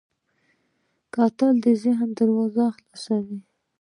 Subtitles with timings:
[1.15, 3.39] کتل د ذهن دروازې خلاصوي